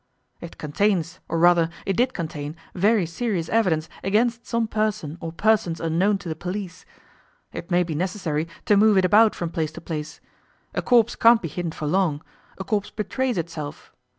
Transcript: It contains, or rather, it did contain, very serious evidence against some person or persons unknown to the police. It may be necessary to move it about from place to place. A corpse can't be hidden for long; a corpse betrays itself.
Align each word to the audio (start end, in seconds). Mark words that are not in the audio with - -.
It 0.39 0.57
contains, 0.57 1.19
or 1.29 1.37
rather, 1.37 1.69
it 1.85 1.95
did 1.95 2.11
contain, 2.15 2.55
very 2.73 3.05
serious 3.05 3.49
evidence 3.49 3.87
against 4.03 4.47
some 4.47 4.65
person 4.67 5.15
or 5.21 5.31
persons 5.31 5.79
unknown 5.79 6.17
to 6.17 6.27
the 6.27 6.35
police. 6.35 6.85
It 7.53 7.69
may 7.69 7.83
be 7.83 7.93
necessary 7.93 8.47
to 8.65 8.75
move 8.77 8.97
it 8.97 9.05
about 9.05 9.35
from 9.35 9.51
place 9.51 9.71
to 9.73 9.81
place. 9.81 10.19
A 10.73 10.81
corpse 10.81 11.15
can't 11.15 11.39
be 11.39 11.47
hidden 11.49 11.71
for 11.71 11.85
long; 11.87 12.23
a 12.57 12.63
corpse 12.63 12.89
betrays 12.89 13.37
itself. 13.37 13.93